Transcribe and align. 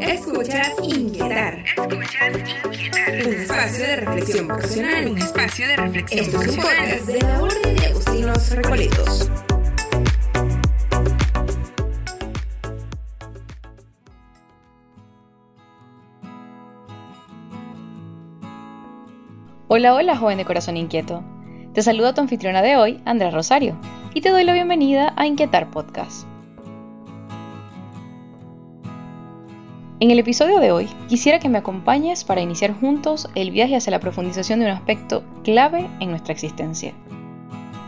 Escuchas 0.00 0.72
Inquietar. 0.82 1.64
Escuchas 1.64 2.36
Inquietar. 2.64 3.26
Un 3.26 3.34
espacio 3.34 3.86
de 3.86 3.96
reflexión 3.96 4.48
vocacional. 4.48 5.06
Un 5.08 5.18
espacio 5.18 5.66
de 5.66 5.76
reflexión 5.76 6.20
Esto 6.24 6.42
es 6.42 6.48
un 6.48 6.56
podcast 6.56 7.06
de 7.06 7.20
la 7.20 7.42
Orden 7.42 7.76
de 7.76 7.86
Agustinos 7.86 8.50
Recoletos. 8.50 9.30
Hola, 19.68 19.94
hola, 19.94 20.16
joven 20.16 20.38
de 20.38 20.44
corazón 20.44 20.76
inquieto. 20.76 21.22
Te 21.74 21.82
saluda 21.82 22.14
tu 22.14 22.20
anfitriona 22.20 22.62
de 22.62 22.76
hoy, 22.76 23.02
Andrea 23.04 23.30
Rosario, 23.30 23.76
y 24.14 24.20
te 24.20 24.30
doy 24.30 24.44
la 24.44 24.54
bienvenida 24.54 25.12
a 25.16 25.26
Inquietar 25.26 25.70
Podcast. 25.70 26.26
En 30.00 30.12
el 30.12 30.20
episodio 30.20 30.60
de 30.60 30.70
hoy, 30.70 30.88
quisiera 31.08 31.40
que 31.40 31.48
me 31.48 31.58
acompañes 31.58 32.22
para 32.22 32.40
iniciar 32.40 32.72
juntos 32.72 33.28
el 33.34 33.50
viaje 33.50 33.74
hacia 33.74 33.90
la 33.90 33.98
profundización 33.98 34.60
de 34.60 34.66
un 34.66 34.70
aspecto 34.70 35.24
clave 35.42 35.90
en 35.98 36.10
nuestra 36.10 36.32
existencia. 36.32 36.92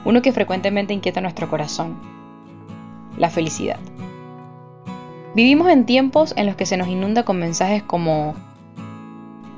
Uno 0.04 0.20
que 0.20 0.32
frecuentemente 0.32 0.92
inquieta 0.92 1.20
nuestro 1.20 1.48
corazón. 1.48 2.00
La 3.16 3.30
felicidad. 3.30 3.78
Vivimos 5.36 5.68
en 5.68 5.86
tiempos 5.86 6.34
en 6.36 6.46
los 6.46 6.56
que 6.56 6.66
se 6.66 6.76
nos 6.76 6.88
inunda 6.88 7.24
con 7.24 7.38
mensajes 7.38 7.84
como 7.84 8.34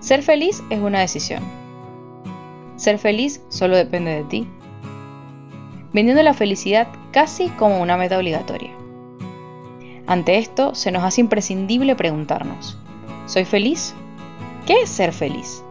ser 0.00 0.23
feliz 0.23 0.62
es 0.69 0.80
una 0.80 1.00
decisión. 1.00 1.42
Ser 2.77 2.98
feliz 2.98 3.41
solo 3.48 3.78
depende 3.78 4.11
de 4.11 4.25
ti. 4.25 4.47
Vendiendo 5.95 6.23
la 6.23 6.34
felicidad 6.34 6.89
casi 7.12 7.48
como 7.48 7.80
una 7.80 7.97
meta 7.97 8.19
obligatoria. 8.19 8.81
Ante 10.12 10.36
esto, 10.36 10.74
se 10.74 10.90
nos 10.90 11.04
hace 11.04 11.22
imprescindible 11.22 11.96
preguntarnos, 11.96 12.76
¿soy 13.24 13.46
feliz? 13.46 13.94
¿Qué 14.66 14.82
es 14.82 14.91
ser 14.91 15.10
feliz? 15.14 15.64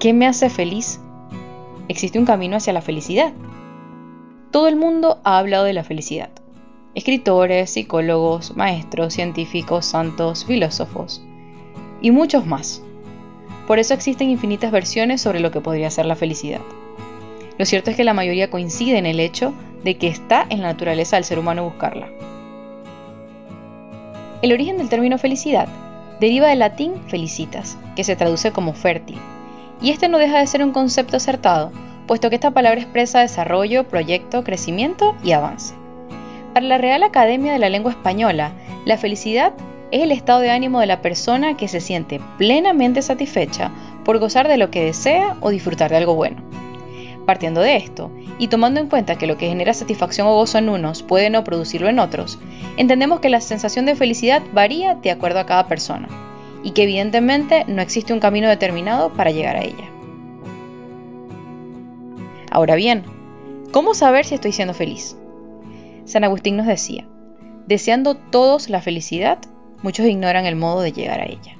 ¿Qué 0.00 0.12
me 0.12 0.26
hace 0.26 0.50
feliz? 0.50 0.98
¿Existe 1.86 2.18
un 2.18 2.26
camino 2.26 2.56
hacia 2.56 2.72
la 2.72 2.82
felicidad? 2.82 3.32
Todo 4.50 4.66
el 4.66 4.74
mundo 4.74 5.20
ha 5.22 5.38
hablado 5.38 5.66
de 5.66 5.72
la 5.72 5.84
felicidad. 5.84 6.30
Escritores, 6.96 7.70
psicólogos, 7.70 8.56
maestros, 8.56 9.14
científicos, 9.14 9.86
santos, 9.86 10.44
filósofos 10.44 11.22
y 12.02 12.10
muchos 12.10 12.46
más. 12.46 12.82
Por 13.68 13.78
eso 13.78 13.94
existen 13.94 14.30
infinitas 14.30 14.72
versiones 14.72 15.20
sobre 15.20 15.38
lo 15.38 15.52
que 15.52 15.60
podría 15.60 15.92
ser 15.92 16.06
la 16.06 16.16
felicidad. 16.16 16.60
Lo 17.56 17.64
cierto 17.66 17.92
es 17.92 17.96
que 17.96 18.02
la 18.02 18.14
mayoría 18.14 18.50
coincide 18.50 18.98
en 18.98 19.06
el 19.06 19.20
hecho 19.20 19.54
de 19.84 19.96
que 19.96 20.08
está 20.08 20.44
en 20.50 20.60
la 20.60 20.72
naturaleza 20.72 21.14
del 21.14 21.24
ser 21.24 21.38
humano 21.38 21.62
buscarla. 21.62 22.08
El 24.44 24.52
origen 24.52 24.76
del 24.76 24.90
término 24.90 25.16
felicidad 25.16 25.68
deriva 26.20 26.48
del 26.48 26.58
latín 26.58 26.92
felicitas, 27.08 27.78
que 27.96 28.04
se 28.04 28.14
traduce 28.14 28.52
como 28.52 28.74
fértil, 28.74 29.16
y 29.80 29.88
este 29.88 30.06
no 30.06 30.18
deja 30.18 30.38
de 30.38 30.46
ser 30.46 30.62
un 30.62 30.72
concepto 30.72 31.16
acertado, 31.16 31.72
puesto 32.06 32.28
que 32.28 32.34
esta 32.34 32.50
palabra 32.50 32.78
expresa 32.78 33.20
desarrollo, 33.20 33.84
proyecto, 33.84 34.44
crecimiento 34.44 35.16
y 35.24 35.32
avance. 35.32 35.74
Para 36.52 36.66
la 36.66 36.76
Real 36.76 37.02
Academia 37.04 37.54
de 37.54 37.58
la 37.58 37.70
Lengua 37.70 37.92
Española, 37.92 38.52
la 38.84 38.98
felicidad 38.98 39.54
es 39.90 40.02
el 40.02 40.12
estado 40.12 40.40
de 40.40 40.50
ánimo 40.50 40.78
de 40.78 40.88
la 40.88 41.00
persona 41.00 41.56
que 41.56 41.66
se 41.66 41.80
siente 41.80 42.20
plenamente 42.36 43.00
satisfecha 43.00 43.70
por 44.04 44.18
gozar 44.18 44.46
de 44.46 44.58
lo 44.58 44.70
que 44.70 44.84
desea 44.84 45.38
o 45.40 45.48
disfrutar 45.48 45.90
de 45.90 45.96
algo 45.96 46.16
bueno. 46.16 46.43
Partiendo 47.26 47.60
de 47.60 47.76
esto, 47.76 48.10
y 48.38 48.48
tomando 48.48 48.80
en 48.80 48.88
cuenta 48.88 49.16
que 49.16 49.26
lo 49.26 49.38
que 49.38 49.48
genera 49.48 49.72
satisfacción 49.72 50.26
o 50.26 50.34
gozo 50.34 50.58
en 50.58 50.68
unos 50.68 51.02
puede 51.02 51.30
no 51.30 51.42
producirlo 51.42 51.88
en 51.88 51.98
otros, 51.98 52.38
entendemos 52.76 53.20
que 53.20 53.30
la 53.30 53.40
sensación 53.40 53.86
de 53.86 53.96
felicidad 53.96 54.42
varía 54.52 54.94
de 54.94 55.10
acuerdo 55.10 55.40
a 55.40 55.46
cada 55.46 55.66
persona, 55.66 56.08
y 56.62 56.72
que 56.72 56.82
evidentemente 56.82 57.64
no 57.66 57.80
existe 57.80 58.12
un 58.12 58.20
camino 58.20 58.48
determinado 58.48 59.12
para 59.12 59.30
llegar 59.30 59.56
a 59.56 59.64
ella. 59.64 59.90
Ahora 62.50 62.74
bien, 62.74 63.04
¿cómo 63.72 63.94
saber 63.94 64.24
si 64.26 64.34
estoy 64.34 64.52
siendo 64.52 64.74
feliz? 64.74 65.16
San 66.04 66.24
Agustín 66.24 66.56
nos 66.56 66.66
decía, 66.66 67.08
deseando 67.66 68.14
todos 68.14 68.68
la 68.68 68.80
felicidad, 68.80 69.38
muchos 69.82 70.06
ignoran 70.06 70.46
el 70.46 70.56
modo 70.56 70.82
de 70.82 70.92
llegar 70.92 71.20
a 71.20 71.26
ella. 71.26 71.56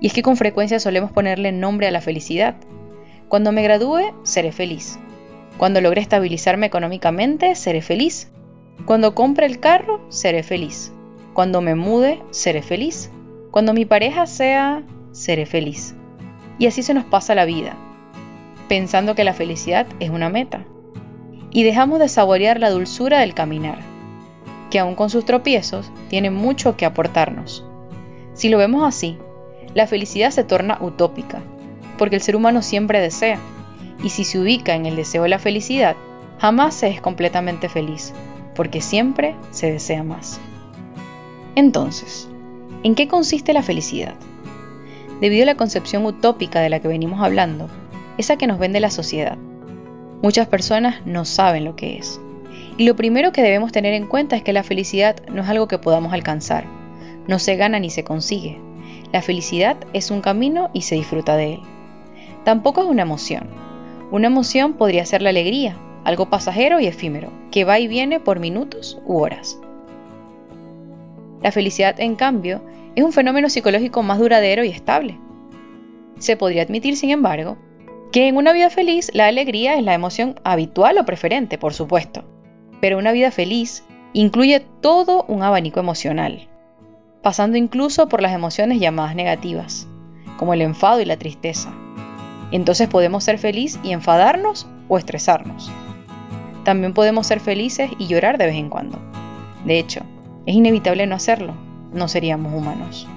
Y 0.00 0.08
es 0.08 0.12
que 0.12 0.22
con 0.22 0.36
frecuencia 0.36 0.80
solemos 0.80 1.12
ponerle 1.12 1.52
nombre 1.52 1.86
a 1.86 1.92
la 1.92 2.00
felicidad. 2.00 2.56
Cuando 3.32 3.50
me 3.50 3.62
gradúe, 3.62 4.12
seré 4.24 4.52
feliz. 4.52 4.98
Cuando 5.56 5.80
logre 5.80 6.02
estabilizarme 6.02 6.66
económicamente, 6.66 7.54
seré 7.54 7.80
feliz. 7.80 8.30
Cuando 8.84 9.14
compre 9.14 9.46
el 9.46 9.58
carro, 9.58 10.04
seré 10.10 10.42
feliz. 10.42 10.92
Cuando 11.32 11.62
me 11.62 11.74
mude, 11.74 12.22
seré 12.30 12.60
feliz. 12.60 13.10
Cuando 13.50 13.72
mi 13.72 13.86
pareja 13.86 14.26
sea, 14.26 14.82
seré 15.12 15.46
feliz. 15.46 15.94
Y 16.58 16.66
así 16.66 16.82
se 16.82 16.92
nos 16.92 17.06
pasa 17.06 17.34
la 17.34 17.46
vida, 17.46 17.74
pensando 18.68 19.14
que 19.14 19.24
la 19.24 19.32
felicidad 19.32 19.86
es 19.98 20.10
una 20.10 20.28
meta. 20.28 20.66
Y 21.50 21.62
dejamos 21.62 22.00
de 22.00 22.10
saborear 22.10 22.60
la 22.60 22.68
dulzura 22.68 23.20
del 23.20 23.32
caminar, 23.32 23.78
que 24.70 24.78
aun 24.78 24.94
con 24.94 25.08
sus 25.08 25.24
tropiezos 25.24 25.90
tiene 26.10 26.30
mucho 26.30 26.76
que 26.76 26.84
aportarnos. 26.84 27.64
Si 28.34 28.50
lo 28.50 28.58
vemos 28.58 28.86
así, 28.86 29.16
la 29.72 29.86
felicidad 29.86 30.32
se 30.32 30.44
torna 30.44 30.76
utópica, 30.82 31.40
porque 32.02 32.16
el 32.16 32.22
ser 32.22 32.34
humano 32.34 32.62
siempre 32.62 33.00
desea, 33.00 33.38
y 34.02 34.08
si 34.08 34.24
se 34.24 34.40
ubica 34.40 34.74
en 34.74 34.86
el 34.86 34.96
deseo 34.96 35.22
de 35.22 35.28
la 35.28 35.38
felicidad, 35.38 35.94
jamás 36.40 36.74
se 36.74 36.88
es 36.88 37.00
completamente 37.00 37.68
feliz, 37.68 38.12
porque 38.56 38.80
siempre 38.80 39.36
se 39.52 39.70
desea 39.70 40.02
más. 40.02 40.40
Entonces, 41.54 42.28
¿en 42.82 42.96
qué 42.96 43.06
consiste 43.06 43.52
la 43.52 43.62
felicidad? 43.62 44.14
Debido 45.20 45.44
a 45.44 45.46
la 45.46 45.54
concepción 45.54 46.04
utópica 46.04 46.58
de 46.58 46.70
la 46.70 46.80
que 46.80 46.88
venimos 46.88 47.22
hablando, 47.22 47.68
esa 48.18 48.36
que 48.36 48.48
nos 48.48 48.58
vende 48.58 48.80
la 48.80 48.90
sociedad, 48.90 49.38
muchas 50.24 50.48
personas 50.48 51.06
no 51.06 51.24
saben 51.24 51.64
lo 51.64 51.76
que 51.76 51.98
es. 51.98 52.20
Y 52.78 52.84
lo 52.84 52.96
primero 52.96 53.30
que 53.30 53.42
debemos 53.42 53.70
tener 53.70 53.94
en 53.94 54.08
cuenta 54.08 54.34
es 54.34 54.42
que 54.42 54.52
la 54.52 54.64
felicidad 54.64 55.22
no 55.28 55.42
es 55.42 55.48
algo 55.48 55.68
que 55.68 55.78
podamos 55.78 56.12
alcanzar, 56.12 56.64
no 57.28 57.38
se 57.38 57.54
gana 57.54 57.78
ni 57.78 57.90
se 57.90 58.02
consigue. 58.02 58.60
La 59.12 59.22
felicidad 59.22 59.76
es 59.92 60.10
un 60.10 60.20
camino 60.20 60.68
y 60.72 60.82
se 60.82 60.96
disfruta 60.96 61.36
de 61.36 61.54
él. 61.54 61.60
Tampoco 62.44 62.82
es 62.82 62.88
una 62.88 63.02
emoción. 63.02 63.48
Una 64.10 64.26
emoción 64.26 64.74
podría 64.74 65.06
ser 65.06 65.22
la 65.22 65.30
alegría, 65.30 65.76
algo 66.04 66.28
pasajero 66.28 66.80
y 66.80 66.86
efímero, 66.86 67.30
que 67.50 67.64
va 67.64 67.78
y 67.78 67.88
viene 67.88 68.20
por 68.20 68.40
minutos 68.40 69.00
u 69.06 69.18
horas. 69.18 69.58
La 71.42 71.52
felicidad, 71.52 71.98
en 71.98 72.14
cambio, 72.14 72.62
es 72.94 73.04
un 73.04 73.12
fenómeno 73.12 73.48
psicológico 73.48 74.02
más 74.02 74.18
duradero 74.18 74.64
y 74.64 74.68
estable. 74.68 75.18
Se 76.18 76.36
podría 76.36 76.62
admitir, 76.62 76.96
sin 76.96 77.10
embargo, 77.10 77.56
que 78.12 78.28
en 78.28 78.36
una 78.36 78.52
vida 78.52 78.70
feliz 78.70 79.10
la 79.14 79.26
alegría 79.26 79.76
es 79.76 79.82
la 79.82 79.94
emoción 79.94 80.36
habitual 80.44 80.98
o 80.98 81.06
preferente, 81.06 81.58
por 81.58 81.72
supuesto, 81.72 82.24
pero 82.80 82.98
una 82.98 83.12
vida 83.12 83.30
feliz 83.30 83.84
incluye 84.12 84.60
todo 84.80 85.24
un 85.28 85.42
abanico 85.42 85.80
emocional, 85.80 86.48
pasando 87.22 87.56
incluso 87.56 88.08
por 88.08 88.20
las 88.20 88.32
emociones 88.32 88.78
llamadas 88.80 89.16
negativas, 89.16 89.88
como 90.36 90.52
el 90.54 90.60
enfado 90.60 91.00
y 91.00 91.06
la 91.06 91.16
tristeza. 91.16 91.72
Entonces 92.52 92.88
podemos 92.88 93.24
ser 93.24 93.38
feliz 93.38 93.80
y 93.82 93.92
enfadarnos 93.92 94.66
o 94.88 94.98
estresarnos. 94.98 95.70
También 96.64 96.94
podemos 96.94 97.26
ser 97.26 97.40
felices 97.40 97.90
y 97.98 98.06
llorar 98.06 98.38
de 98.38 98.46
vez 98.46 98.54
en 98.56 98.68
cuando. 98.68 98.98
De 99.64 99.78
hecho, 99.78 100.02
es 100.46 100.54
inevitable 100.54 101.06
no 101.06 101.16
hacerlo, 101.16 101.54
no 101.92 102.08
seríamos 102.08 102.54
humanos. 102.54 103.08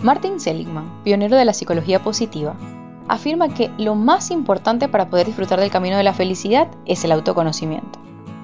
Martin 0.00 0.40
Seligman, 0.40 1.02
pionero 1.02 1.36
de 1.36 1.44
la 1.44 1.52
psicología 1.52 2.02
positiva, 2.02 2.54
afirma 3.08 3.48
que 3.48 3.70
lo 3.78 3.94
más 3.94 4.30
importante 4.30 4.88
para 4.88 5.10
poder 5.10 5.26
disfrutar 5.26 5.58
del 5.58 5.70
camino 5.70 5.96
de 5.96 6.04
la 6.04 6.12
felicidad 6.12 6.68
es 6.86 7.04
el 7.04 7.12
autoconocimiento, 7.12 7.98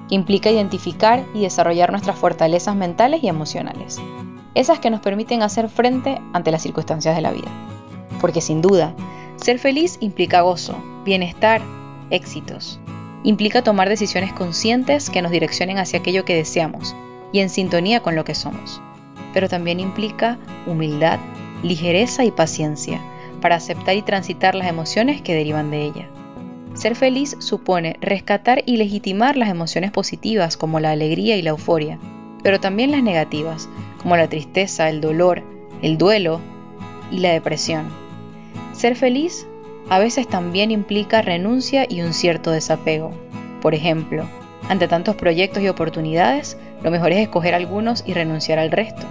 que 0.09 0.15
implica 0.15 0.51
identificar 0.51 1.23
y 1.33 1.41
desarrollar 1.41 1.91
nuestras 1.91 2.17
fortalezas 2.17 2.75
mentales 2.75 3.23
y 3.23 3.29
emocionales, 3.29 4.01
esas 4.53 4.79
que 4.79 4.89
nos 4.89 4.99
permiten 4.99 5.43
hacer 5.43 5.69
frente 5.69 6.21
ante 6.33 6.51
las 6.51 6.61
circunstancias 6.61 7.15
de 7.15 7.21
la 7.21 7.31
vida. 7.31 7.49
Porque 8.19 8.41
sin 8.41 8.61
duda, 8.61 8.95
ser 9.37 9.59
feliz 9.59 9.97
implica 9.99 10.41
gozo, 10.41 10.77
bienestar, 11.05 11.61
éxitos. 12.09 12.79
Implica 13.23 13.63
tomar 13.63 13.89
decisiones 13.89 14.33
conscientes 14.33 15.09
que 15.09 15.21
nos 15.21 15.31
direccionen 15.31 15.77
hacia 15.77 15.99
aquello 15.99 16.25
que 16.25 16.35
deseamos 16.35 16.95
y 17.31 17.39
en 17.39 17.49
sintonía 17.49 18.01
con 18.01 18.15
lo 18.15 18.23
que 18.23 18.35
somos. 18.35 18.81
Pero 19.33 19.49
también 19.49 19.79
implica 19.79 20.37
humildad, 20.65 21.19
ligereza 21.63 22.23
y 22.23 22.31
paciencia 22.31 23.01
para 23.41 23.55
aceptar 23.55 23.95
y 23.95 24.01
transitar 24.01 24.55
las 24.55 24.67
emociones 24.67 25.21
que 25.21 25.33
derivan 25.33 25.71
de 25.71 25.83
ella. 25.83 26.09
Ser 26.73 26.95
feliz 26.95 27.35
supone 27.39 27.97
rescatar 28.01 28.63
y 28.65 28.77
legitimar 28.77 29.37
las 29.37 29.49
emociones 29.49 29.91
positivas 29.91 30.57
como 30.57 30.79
la 30.79 30.91
alegría 30.91 31.37
y 31.37 31.41
la 31.41 31.51
euforia, 31.51 31.99
pero 32.43 32.59
también 32.59 32.91
las 32.91 33.01
negativas 33.01 33.69
como 34.01 34.17
la 34.17 34.27
tristeza, 34.27 34.89
el 34.89 35.01
dolor, 35.01 35.41
el 35.81 35.97
duelo 35.97 36.41
y 37.11 37.19
la 37.19 37.31
depresión. 37.31 38.04
Ser 38.75 38.97
feliz 38.97 39.47
a 39.89 39.99
veces 39.99 40.27
también 40.27 40.69
implica 40.69 41.21
renuncia 41.21 41.85
y 41.87 42.01
un 42.01 42.13
cierto 42.13 42.51
desapego. 42.51 43.11
Por 43.61 43.73
ejemplo, 43.73 44.27
ante 44.67 44.89
tantos 44.89 45.15
proyectos 45.15 45.63
y 45.63 45.69
oportunidades, 45.69 46.57
lo 46.83 46.91
mejor 46.91 47.13
es 47.13 47.19
escoger 47.19 47.55
algunos 47.55 48.03
y 48.05 48.13
renunciar 48.13 48.59
al 48.59 48.71
resto. 48.71 49.05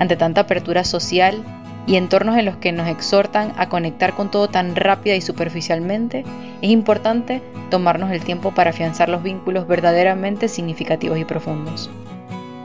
Ante 0.00 0.16
tanta 0.16 0.42
apertura 0.42 0.82
social 0.82 1.44
y 1.86 1.94
entornos 1.94 2.36
en 2.36 2.46
los 2.46 2.56
que 2.56 2.72
nos 2.72 2.88
exhortan 2.88 3.52
a 3.56 3.68
conectar 3.68 4.14
con 4.14 4.30
todo 4.30 4.48
tan 4.48 4.74
rápida 4.74 5.14
y 5.14 5.20
superficialmente, 5.20 6.24
es 6.60 6.70
importante 6.70 7.42
tomarnos 7.70 8.10
el 8.10 8.24
tiempo 8.24 8.52
para 8.52 8.70
afianzar 8.70 9.08
los 9.08 9.22
vínculos 9.22 9.68
verdaderamente 9.68 10.48
significativos 10.48 11.18
y 11.18 11.24
profundos. 11.24 11.90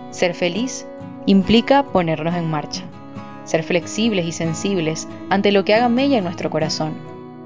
Ser 0.09 0.33
feliz 0.33 0.87
implica 1.27 1.83
ponernos 1.83 2.33
en 2.35 2.49
marcha, 2.49 2.83
ser 3.51 3.63
flexibles 3.63 4.25
y 4.25 4.31
sensibles 4.31 5.09
ante 5.29 5.51
lo 5.51 5.65
que 5.65 5.73
haga 5.73 5.89
mella 5.89 6.17
en 6.17 6.23
nuestro 6.23 6.49
corazón 6.49 6.93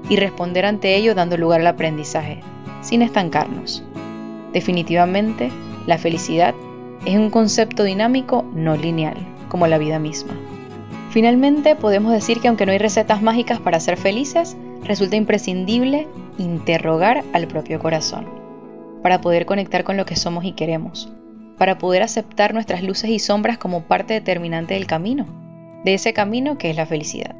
y 0.08 0.16
responder 0.16 0.64
ante 0.64 0.94
ello 0.94 1.16
dando 1.16 1.36
lugar 1.36 1.60
al 1.60 1.66
aprendizaje, 1.66 2.40
sin 2.80 3.02
estancarnos. 3.02 3.82
Definitivamente, 4.52 5.50
la 5.86 5.98
felicidad 5.98 6.54
es 7.04 7.16
un 7.16 7.30
concepto 7.30 7.82
dinámico 7.82 8.44
no 8.54 8.76
lineal, 8.76 9.16
como 9.48 9.66
la 9.66 9.78
vida 9.78 9.98
misma. 9.98 10.32
Finalmente, 11.10 11.74
podemos 11.74 12.12
decir 12.12 12.40
que 12.40 12.46
aunque 12.48 12.66
no 12.66 12.72
hay 12.72 12.78
recetas 12.78 13.20
mágicas 13.20 13.58
para 13.58 13.80
ser 13.80 13.96
felices, 13.96 14.56
resulta 14.84 15.16
imprescindible 15.16 16.06
interrogar 16.38 17.24
al 17.32 17.48
propio 17.48 17.80
corazón, 17.80 18.26
para 19.02 19.20
poder 19.20 19.44
conectar 19.44 19.82
con 19.82 19.96
lo 19.96 20.06
que 20.06 20.14
somos 20.14 20.44
y 20.44 20.52
queremos, 20.52 21.12
para 21.58 21.78
poder 21.78 22.02
aceptar 22.02 22.54
nuestras 22.54 22.84
luces 22.84 23.10
y 23.10 23.18
sombras 23.18 23.58
como 23.58 23.82
parte 23.82 24.14
determinante 24.14 24.74
del 24.74 24.86
camino, 24.86 25.45
de 25.86 25.94
ese 25.94 26.12
camino 26.12 26.58
que 26.58 26.68
es 26.68 26.76
la 26.76 26.84
felicidad. 26.84 27.36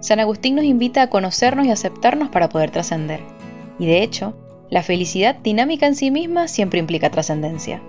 San 0.00 0.18
Agustín 0.18 0.56
nos 0.56 0.64
invita 0.64 1.02
a 1.02 1.08
conocernos 1.08 1.66
y 1.66 1.70
aceptarnos 1.70 2.28
para 2.28 2.48
poder 2.48 2.72
trascender, 2.72 3.20
y 3.78 3.86
de 3.86 4.02
hecho, 4.02 4.34
la 4.70 4.82
felicidad 4.82 5.36
dinámica 5.36 5.86
en 5.86 5.94
sí 5.94 6.10
misma 6.10 6.48
siempre 6.48 6.80
implica 6.80 7.10
trascendencia. 7.10 7.80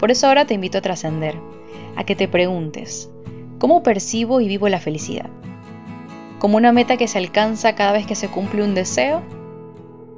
Por 0.00 0.10
eso 0.10 0.26
ahora 0.26 0.44
te 0.44 0.54
invito 0.54 0.78
a 0.78 0.80
trascender, 0.80 1.36
a 1.94 2.02
que 2.02 2.16
te 2.16 2.26
preguntes, 2.26 3.08
¿cómo 3.60 3.84
percibo 3.84 4.40
y 4.40 4.48
vivo 4.48 4.68
la 4.68 4.80
felicidad? 4.80 5.30
¿Como 6.40 6.56
una 6.56 6.72
meta 6.72 6.96
que 6.96 7.06
se 7.06 7.18
alcanza 7.18 7.76
cada 7.76 7.92
vez 7.92 8.06
que 8.06 8.16
se 8.16 8.26
cumple 8.26 8.64
un 8.64 8.74
deseo? 8.74 9.22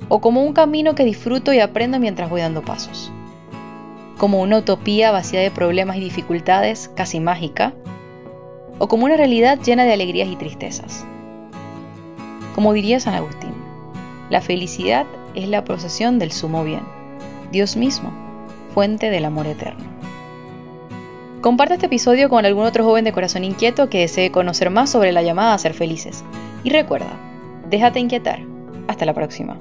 ¿O 0.09 0.23
como 0.23 0.43
un 0.43 0.55
camino 0.55 0.95
que 0.95 1.05
disfruto 1.05 1.53
y 1.53 1.61
aprendo 1.61 2.01
mientras 2.01 2.31
voy 2.31 2.41
dando 2.41 2.63
pasos? 2.63 3.13
¿Como 4.17 4.41
una 4.41 4.57
utopía 4.57 5.11
vacía 5.11 5.41
de 5.41 5.51
problemas 5.51 5.99
y 5.99 6.01
dificultades, 6.01 6.91
casi 6.97 7.21
mágica? 7.21 7.75
¿O 8.79 8.89
como 8.89 9.07
una 9.07 9.17
realidad 9.17 9.59
llena 9.61 9.85
de 9.85 9.93
alegrías 9.93 10.29
y 10.29 10.37
tristezas? 10.37 11.05
Como 12.55 12.73
diría 12.73 13.01
San 13.01 13.15
Agustín, 13.15 13.53
la 14.31 14.41
felicidad 14.41 15.07
es 15.35 15.49
la 15.49 15.65
procesión 15.65 16.19
del 16.19 16.33
sumo 16.33 16.65
bien, 16.65 16.83
Dios 17.51 17.77
mismo, 17.77 18.13
fuente 18.75 19.11
del 19.11 19.25
amor 19.25 19.47
eterno. 19.47 19.85
Comparte 21.41 21.75
este 21.75 21.87
episodio 21.87 22.29
con 22.29 22.45
algún 22.45 22.65
otro 22.65 22.85
joven 22.85 23.05
de 23.05 23.13
corazón 23.13 23.45
inquieto 23.45 23.89
que 23.89 24.01
desee 24.01 24.33
conocer 24.33 24.71
más 24.71 24.91
sobre 24.91 25.13
la 25.13 25.23
llamada 25.23 25.55
a 25.55 25.59
ser 25.59 25.73
felices. 25.73 26.25
Y 26.65 26.71
recuerda, 26.71 27.17
déjate 27.71 28.01
inquietar. 28.01 28.41
Hasta 28.89 29.07
la 29.07 29.15
próxima. 29.15 29.57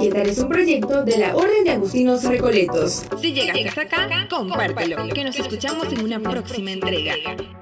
Inquietar 0.00 0.28
es 0.28 0.38
un 0.38 0.48
proyecto 0.48 1.04
de 1.04 1.18
la 1.18 1.36
Orden 1.36 1.62
de 1.62 1.72
Agustinos 1.72 2.24
Recoletos. 2.24 3.04
Si 3.20 3.34
llegaste 3.34 3.68
hasta 3.68 3.82
acá, 3.82 4.26
compártelo, 4.30 5.06
que 5.08 5.24
nos 5.24 5.38
escuchamos 5.38 5.92
en 5.92 6.02
una 6.02 6.18
próxima 6.18 6.70
entrega. 6.70 7.16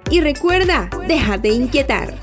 Y 0.08 0.20
recuerda, 0.20 0.88
déjate 1.08 1.48
inquietar. 1.48 2.14